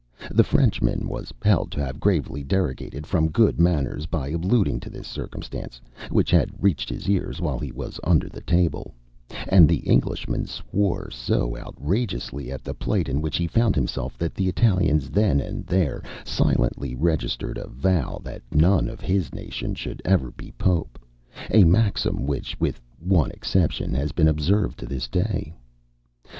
[0.31, 5.07] The Frenchman was held to have gravely derogated from good manners by alluding to this
[5.07, 8.95] circumstance, which had reached his ears while he was under the table:
[9.47, 14.33] and the Englishman swore so outrageously at the plight in which he found himself that
[14.33, 20.01] the Italians then and there silently registered a vow that none of his nation should
[20.03, 20.97] ever be Pope,
[21.51, 25.53] a maxim which, with one exception, has been observed to this day.